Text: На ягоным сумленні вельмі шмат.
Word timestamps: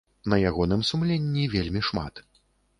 На 0.31 0.39
ягоным 0.51 0.81
сумленні 0.89 1.45
вельмі 1.55 1.81
шмат. 1.91 2.27